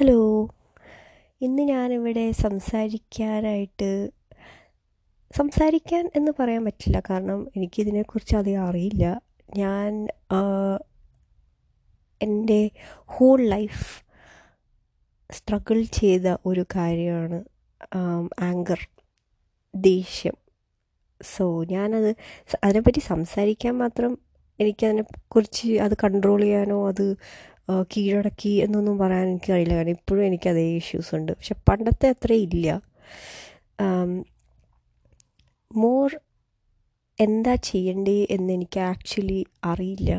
Hello. 0.00 0.48
ഇന്ന് 1.40 1.62
ഞാനിവിടെ 1.62 2.32
സംസാരിക്കാനായിട്ട് 2.32 4.10
സംസാരിക്കാൻ 5.36 6.10
എന്ന് 6.16 6.32
പറയാൻ 6.38 6.64
പറ്റില്ല. 6.64 7.02
കാരണം 7.10 7.48
എനിക്കിതിനെക്കുറിച്ച് 7.56 8.36
അധികം 8.36 8.62
അറിയില്ല. 8.62 9.22
ഞാൻ 9.56 10.08
എന്റെ 12.22 12.70
ഹോൾ 12.96 13.42
ലൈഫ് 13.42 14.02
സ്ട്രഗിൾ 15.30 15.82
ചെയ്ത 15.82 16.36
ഒരു 16.46 16.64
കാര്യമാണ് 16.76 17.44
ആങ്കർ 18.38 18.88
ദേഷ്യം. 19.74 20.34
സോ 21.22 21.64
ഞാനത് 21.64 22.16
അതിനെപ്പറ്റി 22.64 23.00
സംസാരിക്കാൻ 23.00 23.78
മാത്രം 23.78 24.18
എനിക്കതിനെക്കുറിച്ച് 24.60 25.72
അത് 25.72 25.96
കൺട്രോൾ 26.04 26.40
ചെയ്യാനോ 26.40 26.88
അത് 26.88 27.16
കീഴടക്കി 27.92 28.52
എന്നൊന്നും 28.64 28.96
പറയാൻ 29.02 29.26
എനിക്ക് 29.30 29.50
കഴിയില്ല. 29.52 29.74
കാരണം 29.78 29.96
ഇപ്പോഴും 29.98 30.24
എനിക്ക് 30.28 30.48
അതേ 30.52 30.64
ഇഷ്യൂസ് 30.80 31.12
ഉണ്ട്. 31.18 31.32
പക്ഷെ 31.38 31.54
പണ്ടത്തെ 31.68 32.06
അത്ര 32.14 32.32
ഇല്ല. 32.46 32.68
മോർ 35.70 36.10
എന്താ 37.18 37.54
ചെയ്യണ്ടേ 37.68 38.18
എന്ന് 38.36 38.50
എനിക്ക് 38.58 38.80
ആക്ച്വലി 38.90 39.40
അറിയില്ല. 39.70 40.10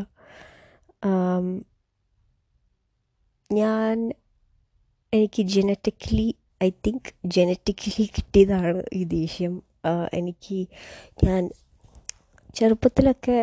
ഞാൻ 3.50 3.98
എനിക്ക് 5.14 5.42
ജനറ്റിക്കലി 5.56 6.28
ഐ 6.64 6.70
തിങ്ക് 6.86 7.10
ജനറ്റിക്കലി 7.38 8.06
കിട്ടിയതാണ് 8.18 8.82
ഈ 9.00 9.02
ദേഷ്യം. 9.18 9.54
എനിക്ക് 10.20 10.60
ഞാൻ 11.26 11.42
ചെറുപ്പത്തിലൊക്കെ 12.58 13.38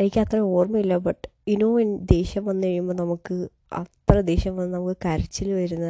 എനിക്ക് 0.00 0.20
അത്ര 0.24 0.38
ഓർമ്മയില്ല. 0.56 0.94
ബട്ട് 1.06 1.26
യുനോ 1.48 1.68
ദേഷ്യം 2.14 2.44
വന്നു 2.44 2.66
കഴിയുമ്പോൾ 2.66 2.94
നമുക്ക് 2.94 3.34
അത്ര 3.72 4.16
ദേഷ്യം 4.20 4.54
വന്ന് 4.56 4.72
നമുക്ക് 4.74 4.96
കരച്ചിൽ 5.06 5.48
വരുന്ന 5.52 5.88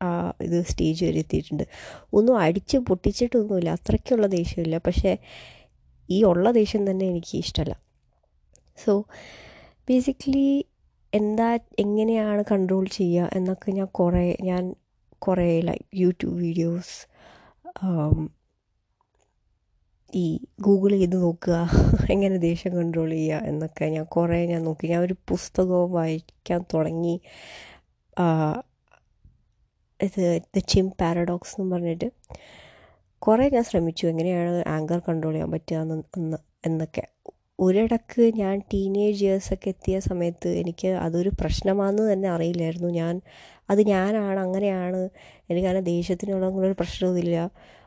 ആ 0.00 0.08
ഇത് 0.40 0.56
സ്റ്റേജ് 0.62 1.00
വരെ 1.04 1.18
എത്തിയിട്ടുണ്ട്. 1.18 1.64
ഒന്നും 2.12 2.34
അടിച്ച് 2.38 2.76
പൊട്ടിച്ചിട്ടൊന്നുമില്ല. 2.88 3.70
അത്രയ്ക്കുള്ള 3.70 4.26
ദേഷ്യമില്ല. 4.38 4.78
പക്ഷേ 4.78 5.12
ഈ 6.08 6.18
ഉള്ള 6.24 6.46
ദേഷ്യം 6.50 6.90
തന്നെ 6.90 7.04
എനിക്ക് 7.06 7.34
ഇഷ്ടമല്ല 7.38 7.74
സോ 8.78 8.92
ബേസിക്കലി 9.88 10.48
എന്താ 11.12 11.48
എങ്ങനെയാണ് 11.78 12.42
കൺട്രോൾ 12.50 12.84
ചെയ്യുക 12.90 13.36
എന്നൊക്കെ 13.36 13.70
ഞാൻ 13.70 13.88
കുറേ 13.92 14.24
ഞാൻ 14.42 14.64
കുറേ 15.22 15.48
ലൈക്ക് 15.60 15.86
യൂട്യൂബ് 15.96 16.36
വീഡിയോസ് 16.40 16.94
ഈ 20.12 20.26
ഗൂഗിൾ 20.60 20.90
ചെയ്ത് 20.90 21.16
നോക്കുക 21.16 21.56
എങ്ങനെ 22.14 22.36
ദേഷ്യം 22.36 22.72
കൺട്രോൾ 22.76 23.10
ചെയ്യുക 23.10 23.40
എന്നൊക്കെ 23.44 23.84
ഞാൻ 23.86 24.04
കുറേ 24.04 24.46
ഞാൻ 24.46 24.64
നോക്കി. 24.64 24.86
ഞാൻ 24.86 25.00
ഒരു 25.00 25.16
പുസ്തകവും 25.30 25.92
വായിക്കാൻ 25.92 26.64
തുടങ്ങി. 26.74 27.14
ഇത് 30.00 30.22
ദ 30.56 30.58
ചിം 30.68 30.86
പാരഡോക്സ് 31.00 31.60
എന്ന് 31.60 31.74
പറഞ്ഞിട്ട്. 31.76 32.08
കുറേ 33.22 33.48
ഞാൻ 33.48 33.64
ശ്രമിച്ചു. 33.64 34.06
എങ്ങനെയാണ് 34.06 34.64
ആങ്കർ 34.68 34.98
കൺട്രോൾ 35.08 35.32
ചെയ്യാൻ 35.32 35.50
പറ്റുക 35.50 35.76
എന്ന് 35.76 35.96
എന്ന് 36.16 36.38
എന്നൊക്കെ. 36.66 37.04
ഒരിടക്ക് 37.60 38.22
ഞാൻ 38.36 38.58
ടീനേജ് 38.72 39.24
ഇയേഴ്സൊക്കെ 39.24 39.68
എത്തിയ 39.68 39.96
സമയത്ത് 40.00 40.48
എനിക്ക് 40.48 40.88
അതൊരു 40.88 41.30
പ്രശ്നമാണെന്ന് 41.40 42.12
തന്നെ 42.12 42.28
അറിയില്ലായിരുന്നു. 42.28 42.88
ഞാൻ 42.88 43.14
അത് 43.70 43.80
ഞാനാണ് 43.86 44.40
അങ്ങനെയാണ് 44.40 45.00
എനിക്കങ്ങനെ 45.50 45.84
ദേഷ്യത്തിനുള്ള 45.92 46.46
ഒരു 46.68 46.76
പ്രശ്നമൊന്നുമില്ല. 46.80 47.38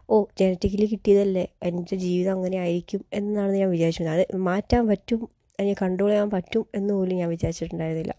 ഓ 0.10 0.18
ജനറ്റിക്കലി 0.40 0.86
കിട്ടിയതല്ലേ? 0.92 1.46
എന്റെ 1.70 1.96
ജീവിതം 2.04 2.34
അങ്ങനെ 2.38 2.58
ആയിരിക്കും 2.66 3.02
എന്നാണ് 3.20 3.54
ഞാൻ 3.62 3.70
വിചാരിച്ചത് 3.76 4.10
അത് 4.16 4.24
മാറ്റാൻ 4.50 4.84
പറ്റും 4.92 5.22
അതിനെ 5.60 5.74
കൺട്രോൾ 5.82 6.10
ചെയ്യാൻ 6.12 6.30
പറ്റും 6.36 6.64
എന്ന് 6.78 6.92
പോലും 6.98 7.16
ഞാൻ 7.22 7.30
വിചാരിച്ചിട്ടുണ്ടായിരുന്നില്ല. 7.36 8.14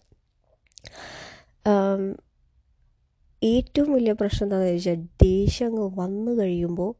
ഏറ്റവും 3.41 3.89
വലിയ 3.95 4.13
പ്രശ്നം 4.21 4.45
എന്താണെന്ന് 4.45 4.71
ചോദിച്ചാൽ 4.71 5.01
ദേഷ്യം 5.25 5.67
അങ്ങ് 5.69 5.85
വന്നു 6.01 6.31
കഴിയുമ്പോൾ 6.39 6.91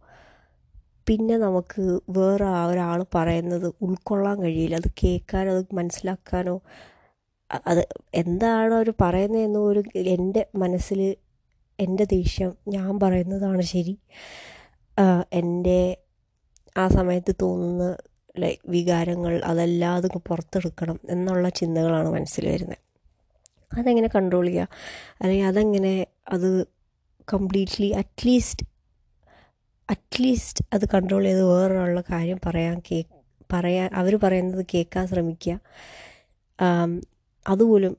പിന്നെ 1.07 1.35
നമുക്ക് 1.45 1.83
വേറെ 2.17 2.47
ഒരാൾ 2.71 2.99
പറയുന്നത് 3.15 3.67
ഉൾക്കൊള്ളാൻ 3.85 4.37
കഴിയില്ല. 4.45 4.75
അത് 4.81 4.89
കേൾക്കാനോ 5.01 5.51
അത് 5.59 5.71
മനസ്സിലാക്കാനോ 5.79 6.55
അത് 7.69 7.81
എന്താണ് 8.21 8.73
അവർ 8.79 8.89
പറയുന്നതെന്ന് 9.03 9.61
ഒരു 9.69 9.81
എന്റെ 10.15 10.41
മനസ്സിൽ 10.63 10.99
എന്റെ 11.79 12.05
ദേഷ്യം 12.15 12.51
ഞാൻ 12.75 12.91
പറയുന്നതാണ് 13.03 13.63
ശരി. 13.73 13.93
എന്റെ 15.33 15.97
ആ 16.77 16.87
സമയത്ത് 16.87 17.35
തോന്നുന്ന 17.41 17.97
ലൈക് 18.39 18.59
വികാരങ്ങൾ 18.67 19.41
അതെല്ലാം 19.43 19.93
അത് 19.95 20.07
പുറത്തെടുക്കണം 20.17 20.99
എന്നുള്ള 21.09 21.49
ചിന്തകളാണ് 21.49 22.09
മനസ്സിൽ 22.09 22.47
വരുന്നത്. 22.49 22.81
അതെങ്ങനെ 23.77 24.09
കൺട്രോൾ 24.15 24.45
ചെയ്യുക 24.45 24.67
അല്ലെങ്കിൽ 25.21 25.45
അതെങ്ങനെ 25.45 26.07
അത് 26.29 26.65
completely 27.33 27.89
at least 27.89 28.65
at least 29.89 30.65
അത് 30.73 30.85
കൺട്രോൾ 30.93 31.23
ചെയ്ത് 31.23 31.43
വേറൊരാളുടെ 31.43 32.03
കാര്യം 32.11 32.39
പറയാൻ 32.45 32.79
കേ 32.79 33.03
പറയാൻ 33.53 33.89
അവർ 33.93 34.19
പറയുന്നത് 34.23 34.65
കേൾക്കാൻ 34.73 35.07
ശ്രമിക്കുക. 35.07 35.59
അതുപോലും 37.47 37.97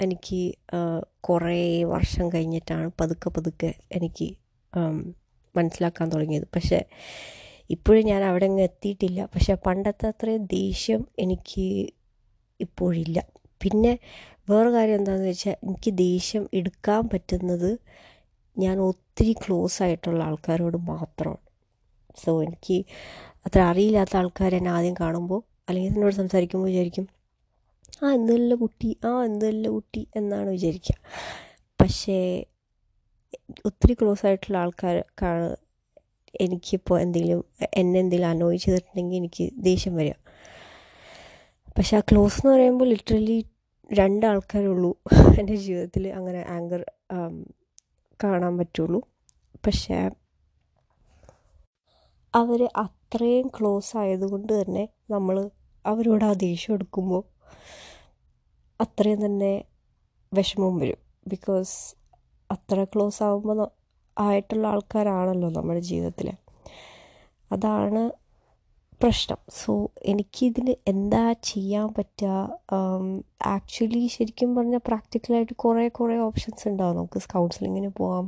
എനിക്ക് 0.00 0.40
കുറേ 1.20 1.84
വർഷം 1.84 2.32
കഴിഞ്ഞിട്ടാണ് 2.32 2.90
പതുക്കെ 3.00 3.30
പതുക്കെ 3.30 3.74
എനിക്ക് 3.92 4.28
മനസ്സിലാക്കാൻ 5.56 6.08
തുടങ്ങിയത്. 6.12 6.46
പക്ഷേ 6.54 6.84
ഇപ്പോഴും 7.70 8.04
ഞാൻ 8.06 8.24
അവിടെ 8.24 8.44
അങ്ങ് 8.44 8.62
എത്തിയിട്ടില്ല. 8.62 9.28
പക്ഷേ 9.34 9.54
പണ്ടത്തെ 9.66 10.06
അത്രയും 10.06 10.44
ദേഷ്യം 10.44 11.06
എനിക്ക് 11.18 11.92
ഇപ്പോഴില്ല. 12.60 13.18
പിന്നെ 13.62 13.98
വേറെ 14.50 14.70
കാര്യം 14.70 14.94
എന്താണെന്ന് 14.94 15.28
വെച്ചാൽ 15.28 15.56
എനിക്ക് 15.62 15.90
ദേഷ്യം 15.94 16.48
എടുക്കാൻ 16.54 17.08
പറ്റുന്നത് 17.08 17.78
ഞാൻ 18.58 18.78
ഒത്തിരി 18.80 19.32
ക്ലോസ് 19.32 19.82
ആയിട്ടുള്ള 19.82 20.24
ആൾക്കാരോട് 20.24 20.76
മാത്രമാണ്. 20.76 21.42
സോ 22.24 22.42
എനിക്ക് 22.42 22.84
അത്ര 23.46 23.60
അറിയില്ലാത്ത 23.60 24.16
ആൾക്കാർ 24.16 24.54
എന്നെ 24.54 24.70
ആദ്യം 24.70 24.94
കാണുമ്പോൾ 25.00 25.42
അല്ലെങ്കിൽ 25.68 25.92
എന്നോട് 25.94 26.14
സംസാരിക്കുമ്പോൾ 26.14 26.68
വിചാരിക്കും 26.68 27.06
ആ 28.02 28.12
എന്തല്ല 28.12 28.54
കുട്ടി 28.54 28.96
ആ 29.04 29.24
എന്തല്ല 29.24 29.68
കുട്ടി 29.68 30.06
എന്നാണ് 30.16 30.50
വിചാരിക്കുക. 30.50 30.96
പക്ഷേ 31.80 32.44
ഒത്തിരി 33.66 33.94
ക്ലോസ് 33.94 34.26
ആയിട്ടുള്ള 34.26 34.58
ആൾക്കാർക്കാണ് 34.58 35.48
എനിക്കിപ്പോൾ 36.40 36.96
എന്തെങ്കിലും 37.00 37.40
എന്നെ 37.72 37.96
എന്തെങ്കിലും 38.00 38.30
അനോയ് 38.30 38.58
ചെയ്തിട്ടുണ്ടെങ്കിൽ 38.58 39.16
എനിക്ക് 39.16 39.44
ദേഷ്യം 39.62 39.94
വരിക 39.96 40.14
പക്ഷെ 41.76 41.94
ആ 41.96 42.02
ക്ലോസ് 42.10 42.38
എന്ന് 42.40 42.52
പറയുമ്പോൾ 42.54 42.88
ലിറ്ററലി 42.88 43.38
രണ്ട് 43.90 44.24
ആൾക്കാരുള്ളൂ 44.26 44.90
എന്റെ 45.40 45.56
ജീവിതത്തിൽ 45.56 46.04
അങ്ങനെ 46.12 46.40
ആങ്കർ 46.48 46.82
കാണാൻ 48.20 48.58
പറ്റുള്ളൂ. 48.58 49.00
പക്ഷേ 49.66 49.96
അവർ 52.34 52.60
അത്രയും 52.76 53.46
ക്ലോസ് 53.48 53.90
ആയതുകൊണ്ട് 53.96 54.52
തന്നെ 54.60 54.84
നമ്മൾ 55.10 55.36
അവരോട് 55.84 56.24
ആ 56.24 56.32
ദേഷ്യം 56.32 56.74
എടുക്കുമ്പോൾ 56.74 57.22
അത്രയും 58.80 59.20
തന്നെ 59.26 59.52
വിഷമവും 60.32 60.76
വരും. 60.82 61.00
ബിക്കോസ് 61.26 61.74
അത്ര 62.54 62.84
ക്ലോസ് 62.94 63.20
ആകുമ്പോൾ 63.22 63.60
ആയിട്ടുള്ള 64.16 64.64
ആൾക്കാരാണല്ലോ 64.66 65.48
നമ്മുടെ 65.50 65.80
ജീവിതത്തിൽ 65.80 66.28
അതാണ് 67.52 68.02
പ്രശ്നം. 69.00 69.38
സോ 69.60 69.72
എനിക്കിതിന് 70.02 70.74
എന്താ 70.88 71.22
ചെയ്യാൻ 71.50 71.86
പറ്റുക 71.96 72.30
ആക്ച്വലി 73.54 74.02
ശരിക്കും 74.06 74.50
പറഞ്ഞാൽ 74.56 74.82
പ്രാക്ടിക്കലായിട്ട് 74.88 75.54
കുറേ 75.64 75.86
കുറേ 75.98 76.16
ഓപ്ഷൻസ് 76.28 76.64
ഉണ്ടാവും. 76.68 76.96
നമുക്ക് 76.96 77.20
കൗൺസിലിങ്ങിന് 77.34 77.90
പോകാം 78.00 78.26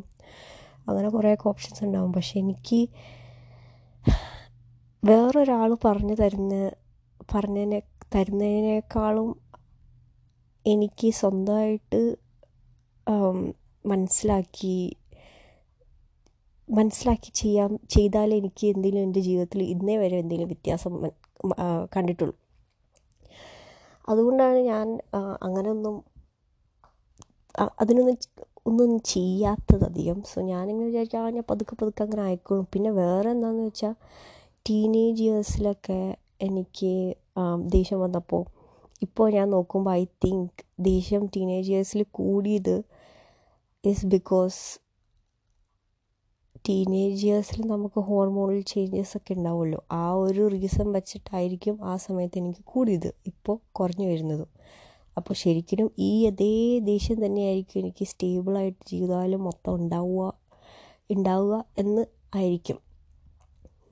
അങ്ങനെ 0.89 1.09
കുറേയൊക്കെ 1.09 1.47
ഓപ്ഷൻസ് 1.49 1.83
ഉണ്ടാവും. 1.85 2.11
പക്ഷെ 2.13 2.35
എനിക്ക് 2.43 2.81
വേറൊരാൾ 5.03 5.71
പറഞ്ഞു 5.85 6.15
തരുന്ന 6.15 6.55
പറഞ്ഞതിനെ 7.35 7.81
തരുന്നതിനേക്കാളും 8.15 9.31
എനിക്ക് 10.67 11.09
സ്വന്തമായിട്ട് 11.21 12.01
മനസ്സിലാക്കി 13.93 14.77
മനസ്സിലാക്കി 16.69 17.31
ചെയ്യാൻ 17.41 17.71
ചെയ്താലേ 17.95 18.35
എനിക്ക് 18.43 18.65
എന്തെങ്കിലും 18.75 19.03
എന്റെ 19.07 19.21
ജീവിതത്തിൽ 19.27 19.61
ഇന്നേ 19.75 19.97
വരെ 20.03 20.17
എന്തെങ്കിലും 20.23 20.51
വ്യത്യാസം 20.53 20.93
കണ്ടിട്ടുള്ളൂ. 21.95 22.35
അതുകൊണ്ടാണ് 24.09 24.61
ഞാൻ 24.71 24.87
അങ്ങനെയൊന്നും 25.47 25.97
അതിനൊന്നും 27.83 28.17
ഒന്നും 28.69 28.91
ചെയ്യാത്തത് 29.13 29.85
അധികം. 29.91 30.19
സോ 30.31 30.37
ഞാനിങ്ങനെ 30.53 30.87
വിചാരിക്കും 30.91 31.21
ആ 31.23 31.27
ഞാൻ 31.37 31.45
പതുക്കെ 31.51 31.75
പതുക്കെ 31.81 32.03
അങ്ങനെ 32.05 32.23
ആയിക്കോളും. 32.29 32.67
പിന്നെ 32.75 32.91
വേറെ 33.01 33.29
എന്താണെന്ന് 33.35 33.67
വെച്ചാൽ 33.69 33.95
ടീനേജ് 34.69 35.23
ഇയേഴ്സിലൊക്കെ 35.25 36.01
എനിക്ക് 36.47 36.93
ദേഷ്യം 37.75 37.99
വന്നപ്പോൾ 38.05 38.43
ഇപ്പോൾ 39.07 39.27
ഞാൻ 39.37 39.47
നോക്കുമ്പോൾ 39.57 39.93
ഐ 40.01 40.05
തിങ്ക് 40.25 40.61
ദേഷ്യം 40.89 41.23
ടീനേജ് 41.35 41.71
ഇയേഴ്സിൽ 41.73 42.03
കൂടിയത് 42.19 42.77
ഇസ് 43.89 44.07
ബിക്കോസ് 44.07 44.61
ടീനേജ് 46.69 47.27
ഇയേഴ്സിൽ 47.27 47.67
നമുക്ക് 47.67 48.01
ഹോർമോണൽ 48.01 48.61
ചേഞ്ചസ് 48.61 49.17
ഒക്കെ 49.17 49.33
ഉണ്ടാവുമല്ലോ. 49.35 49.81
ആ 49.93 50.05
ഒരു 50.15 50.43
റീസൺ 50.49 50.93
വെച്ചിട്ടായിരിക്കും 50.93 51.75
ആ 51.83 51.97
സമയത്ത് 51.97 52.39
എനിക്ക് 52.39 52.63
കൂടിയത്. 52.65 53.11
ഇപ്പോൾ 53.27 53.57
കുറഞ്ഞു 53.73 54.07
വരുന്നതും. 54.07 54.51
അപ്പോൾ 55.17 55.35
ശരിക്കും 55.35 55.91
ഈ 55.99 56.27
അതേ 56.27 56.79
ദേഷ്യം 56.79 57.27
തന്നെയായിരിക്കും 57.27 57.81
എനിക്ക് 57.81 58.05
സ്റ്റേബിളായിട്ട് 58.05 58.81
ജീവിതകാലം 58.91 59.45
മൊത്തം 59.45 59.75
ഉണ്ടാവുക 59.75 60.33
ഉണ്ടാവുക 61.11 61.65
എന്ന് 61.79 62.05
ആയിരിക്കും. 62.37 62.79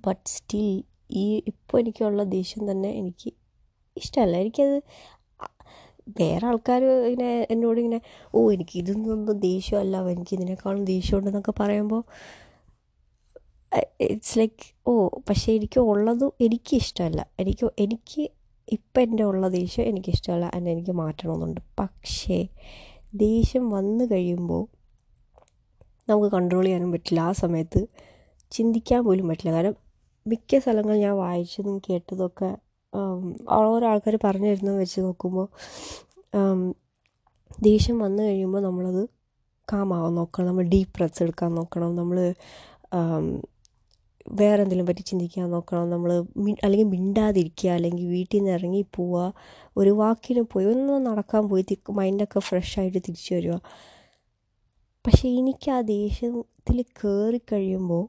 ബട്ട് 0.06 0.28
സ്റ്റിൽ 0.28 0.84
ഈ 1.10 1.42
ഇപ്പോൾ 1.52 1.80
എനിക്കുള്ള 1.80 2.22
ദേഷ്യം 2.36 2.70
തന്നെ 2.70 2.92
എനിക്ക് 3.00 3.32
ഇഷ്ടമല്ല. 3.96 4.36
എനിക്കത് 4.36 4.76
വേറെ 6.20 6.46
ആൾക്കാർ 6.46 6.82
ഇങ്ങനെ 6.84 7.46
എന്നോട് 7.50 7.78
ഇങ്ങനെ 7.80 8.00
ഓ 8.34 8.52
എനിക്ക് 8.52 8.78
ഇതൊന്നും 8.78 9.38
ദേഷ്യമല്ല 9.38 9.96
എനിക്ക് 10.10 10.34
ഇതിനേക്കാളും 10.34 10.84
ദേഷ്യമുണ്ടെന്നൊക്കെ 10.84 11.54
പറയുമ്പോൾ 11.60 12.02
ഇറ്റ്സ് 14.00 14.38
ലൈക്ക് 14.38 14.64
ഓ 14.86 14.92
പക്ഷേ 15.28 15.52
എനിക്ക് 15.52 15.80
ഉള്ളതും 15.80 16.32
എനിക്ക് 16.40 16.76
ഇഷ്ടമല്ല. 16.76 17.20
എനിക്ക് 17.38 17.66
എനിക്ക് 17.78 18.22
ഇപ്പം 18.68 19.02
എന്റെ 19.02 19.24
ഉള്ള 19.24 19.48
ദേഷ്യം 19.48 19.84
എനിക്കിഷ്ടമല്ല 19.84 20.50
എന്നെ 20.54 20.72
എനിക്ക് 20.72 20.90
മാറ്റണമെന്നുണ്ട്. 20.90 21.60
പക്ഷേ 21.80 22.38
ദേഷ്യം 23.14 23.70
വന്നു 23.70 24.04
കഴിയുമ്പോൾ 24.04 24.62
നമുക്ക് 26.08 26.30
കൺട്രോൾ 26.36 26.64
ചെയ്യാനും 26.64 26.92
പറ്റില്ല. 26.92 27.20
ആ 27.20 27.32
സമയത്ത് 27.32 27.80
ചിന്തിക്കാൻ 28.52 29.04
പോലും 29.04 29.28
പറ്റില്ല. 29.28 29.52
കാരണം 29.52 29.76
മിക്ക 30.26 30.58
സ്ഥലങ്ങൾ 30.58 30.96
ഞാൻ 30.96 31.16
വായിച്ചതും 31.16 31.78
കേട്ടതൊക്കെ 31.78 32.50
ഓരോ 33.58 33.86
ആൾക്കാർ 33.90 34.14
പറഞ്ഞു 34.24 34.48
തരുന്നത് 34.48 34.78
വെച്ച് 34.78 35.00
നോക്കുമ്പോൾ 35.00 35.46
ദേഷ്യം 37.62 37.98
വന്നു 37.98 38.22
കഴിയുമ്പോൾ 38.22 38.62
നമ്മളത് 38.62 39.02
കാമാവാൻ 39.72 40.14
നോക്കണം. 40.14 40.46
നമ്മൾ 40.46 40.64
ഡീപ്പ് 40.64 40.92
ബ്രത്ത്സ് 40.98 41.22
എടുക്കാൻ 41.22 41.50
നോക്കണം. 41.54 41.90
നമ്മൾ 41.96 42.18
വേറെ 44.40 44.60
എന്തെങ്കിലും 44.62 44.86
പറ്റി 44.86 45.02
ചിന്തിക്കാൻ 45.02 45.50
നോക്കണം. 45.50 45.90
നമ്മൾ 45.90 46.10
അല്ലെങ്കിൽ 46.64 46.88
മിണ്ടാതിരിക്കുക 46.88 47.70
അല്ലെങ്കിൽ 47.70 48.06
വീട്ടിൽ 48.06 48.38
നിന്ന് 48.38 48.50
ഇറങ്ങി 48.50 48.82
പോവുക 48.96 49.34
ഒരു 49.76 49.90
വാക്കിന് 49.90 50.42
പോയി 50.52 50.66
ഒന്ന് 50.66 50.98
നടക്കാൻ 51.06 51.48
പോയി 51.48 51.78
മൈൻഡൊക്കെ 51.90 52.40
ഫ്രഷായിട്ട് 52.40 52.98
തിരിച്ചു 52.98 53.34
വരിക 53.34 53.56
പക്ഷേ 55.04 55.28
എനിക്ക് 55.28 55.70
ആ 55.70 55.80
ദേഷ്യത്തിൽ 55.80 56.78
കയറി 57.00 57.40
കഴിയുമ്പോൾ 57.52 58.04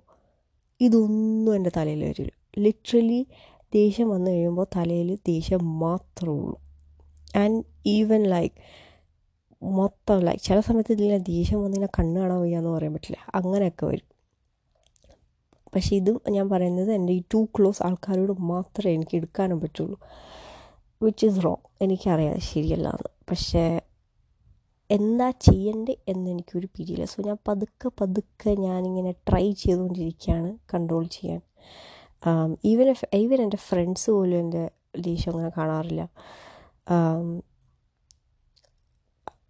ഇതൊന്നും 0.82 1.56
എന്റെ 1.56 1.72
തലയിൽ 1.78 2.02
വരില്ല. 2.04 2.32
ലിറ്ററലി 2.60 3.22
ദേഷ്യം 3.74 4.10
വന്നു 4.10 4.32
കഴിയുമ്പോൾ 4.32 4.68
തലയിൽ 4.76 5.16
ദേഷ്യം 5.16 5.80
മാത്രമേ 5.80 6.34
ഉള്ളൂ. 6.34 6.62
ആൻഡ് 7.36 7.64
ഈവൻ 7.86 8.24
ലൈക്ക് 8.24 8.56
മൊത്തം 9.64 10.20
ലൈക്ക് 10.20 10.44
ചില 10.44 10.60
സമയത്ത് 10.60 10.92
ഇതിങ്ങനെ 10.92 11.18
ദേഷ്യം 11.18 11.64
വന്നിങ്ങനെ 11.64 12.00
കണ്ണ് 12.00 12.22
കാണാൻ 12.22 12.42
വയ്യാന്ന് 12.42 12.70
പറയാൻ 12.70 12.94
പറ്റില്ല. 12.94 13.18
അങ്ങനെയൊക്കെ 13.36 13.86
വരും. 13.86 14.14
പക്ഷേ 15.76 15.96
ഇതും 15.96 16.22
ഞാൻ 16.30 16.50
പറയുന്നത് 16.50 16.92
എന്റെ 16.92 17.14
ഈ 17.14 17.24
ടു 17.34 17.48
ക്ലോസ് 17.60 17.84
ആൾക്കാരോട് 17.84 18.42
മാത്രമേ 18.42 18.94
എനിക്ക് 18.94 19.16
എടുക്കാനും 19.16 19.62
പറ്റുള്ളൂ. 19.62 20.00
വിച്ച് 21.04 21.26
ഈസ് 21.26 21.44
റോങ് 21.44 21.84
എനിക്കറിയാം 21.84 22.40
ശരിയല്ല 22.40 22.88
എന്ന് 22.88 23.10
പക്ഷേ 23.30 23.82
എന്താ 24.92 25.30
ചെയ്യണ്ടേ 25.30 25.98
എന്ന് 26.08 26.30
എനിക്കൊരു 26.32 26.66
പിടിയില്ല. 26.66 27.06
സോ 27.06 27.24
ഞാൻ 27.24 27.38
പതുക്കെ 27.48 27.92
പതുക്കെ 28.02 28.50
ഞാനിങ്ങനെ 28.50 29.12
ട്രൈ 29.12 29.52
ചെയ്തുകൊണ്ടിരിക്കുകയാണ്. 29.52 30.58
കൺട്രോൾ 30.74 31.06
ചെയ്യാൻ. 31.06 31.42
ഈവൻ 32.66 32.96
ഈവൻ 33.14 33.42
എന്റെ 33.42 33.58
ഫ്രണ്ട്സ് 33.58 34.12
പോലും 34.12 34.38
എന്റെ 34.38 34.72
ദേഷ്യം 35.00 35.32
അങ്ങനെ 35.32 35.52
കാണാറില്ല. 35.58 36.04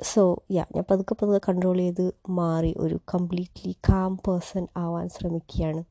സോ 0.01 0.43
യാ 0.51 0.63
ഞാൻ 0.75 0.85
പതുക്കെ 0.91 1.15
പതുക്കെ 1.15 1.41
കൺട്രോൾ 1.47 1.77
ചെയ്ത് 1.77 2.05
മാറി 2.29 2.73
ഒരു 2.77 2.99
കംപ്ലീറ്റ്ലി 3.13 3.71
കാം 3.89 4.17
പേഴ്സൺ 4.17 4.67
ആവാൻ 4.77 5.09
ശ്രമിക്കുകയാണ്. 5.09 5.83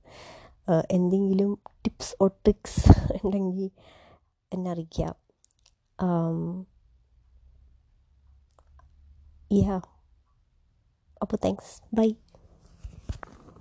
എന്തെങ്കിലും 0.90 1.58
ടിപ്സ് 1.84 2.14
ഓർ 2.22 2.28
ട്രിക്സ് 2.28 2.82
ഉണ്ടെങ്കിൽ 3.24 3.70
എന്നെ 4.52 4.70
അറിയിക്കാം 4.70 5.14
യാ 9.52 9.80
അപ്പോൾ 11.22 11.38
താങ്ക്സ് 11.44 11.74
ബൈ 11.94 12.08